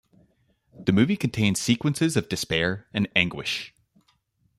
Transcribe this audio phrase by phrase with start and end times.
[0.73, 3.71] The movie contains sequences of despair and anguish.